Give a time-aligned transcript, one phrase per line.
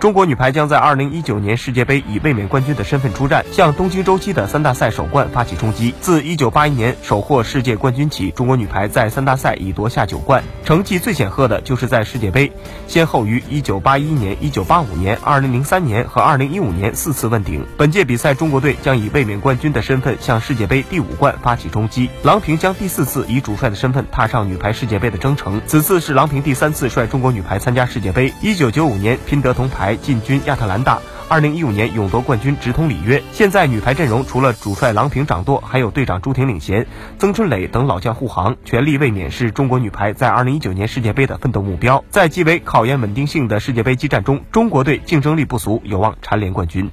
[0.00, 5.94] 中国女排将在二零一九年世界杯以卫冕冠军的身份出战，向东京周期的三大赛首冠发起冲击。
[6.00, 12.52] 自一九八一年首获世界冠军起，中国女排在三大赛已夺下九冠，成绩最显赫的就是在世界杯，
[12.86, 17.64] 先后于一九八一年、一九八五年、二零零三年和二零一五年四次问鼎。
[17.78, 22.10] 本届比赛，中国队将以卫冕冠军的身份向世界杯第五冠发起冲击。
[22.22, 28.34] 郎平将第四次以主帅的身份踏上女排世界杯的征程，此次是郎平第三次率中国女排参加世界杯。
[28.42, 29.83] 一九九五年拼得铜牌。
[29.92, 33.22] 进军亚特兰大，二零一五年勇夺冠军，直通里约。
[33.32, 36.86] 现在女排阵容除了主帅郎平掌舵，还有队长朱婷领衔，
[37.18, 42.02] 曾春蕾等老将护航，全力卫冕是中国女排在二零一九年世界杯的奋斗目标。
[42.08, 46.90] 在极为考验稳定性的世界杯激战中，中国队竞争力不俗，有望蝉联冠军。